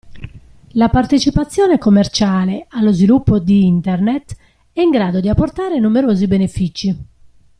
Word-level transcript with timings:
La 0.71 0.89
partecipazione 0.89 1.77
commerciale 1.77 2.65
allo 2.69 2.91
sviluppo 2.91 3.37
di 3.37 3.67
Internet 3.67 4.35
è 4.73 4.81
in 4.81 4.89
grado 4.89 5.19
di 5.19 5.29
apportare 5.29 5.77
numerosi 5.77 6.25
benefici. 6.25 6.97